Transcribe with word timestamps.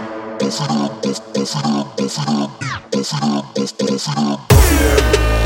them, 3.96 4.38
coffee 4.49 4.77
them. 4.77 5.39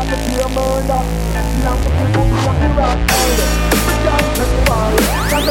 I'm 0.00 0.08
a 0.08 0.16
pure 0.16 0.48
murder. 0.56 1.00
See, 1.44 1.60
I'm 1.60 1.76
a 1.76 1.90
people 1.92 2.24
who 2.24 2.40
take 2.40 2.64
a 2.64 2.80
while. 2.80 2.96
Can't 3.04 4.32
take 4.32 4.48
a 4.48 4.64
while. 4.64 4.96
That's 5.28 5.44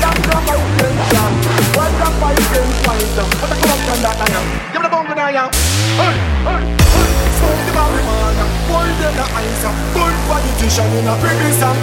not 0.00 0.44
my 0.48 0.56
intention. 0.56 1.32
Why 1.76 1.92
not 2.00 2.14
my 2.24 2.32
intention? 2.32 3.26
What 3.36 3.52
the 3.52 3.56
fuck 3.60 3.80
can 3.84 4.00
that 4.00 4.16
I 4.16 4.32
am? 4.32 4.46
Give 4.72 4.80
me 4.80 4.88
the 4.88 4.88
bone 4.88 5.04
when 5.12 5.20
I. 5.20 5.36
Hey, 5.36 6.16
hey, 6.40 6.64
hey. 6.72 7.20
Smoke 7.36 7.60
the 7.68 7.72
marijuana. 7.76 8.44
Boil 8.64 8.96
them 8.96 9.12
the 9.20 9.26
ice 9.28 9.64
up. 9.68 9.76
Full 9.92 10.16
politician 10.24 10.88
in 10.96 11.04
a 11.04 11.14
prison 11.20 11.76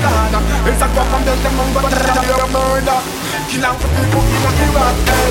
It's 0.65 0.81
a 0.81 0.87
crop 0.97 1.07
from 1.13 1.21
the 1.29 1.33
but 1.77 1.93
I'm 1.93 2.09
a 2.09 2.25
pure 2.25 2.47
murder. 2.57 2.99
Kill 3.53 3.65
out 3.69 3.77
the 3.77 3.85
people 3.85 4.25
in 4.25 4.41
the 4.41 4.51
Iraq. 4.65 4.97
Hey, 5.13 5.29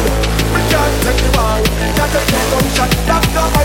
we 0.55 0.61
can't 0.71 0.95
take 1.11 1.27
a 1.27 1.31
while. 1.35 1.67
Can't 1.91 2.11
take 2.15 2.31
a 2.31 2.41
gunshot. 2.55 2.91
That's 3.03 3.56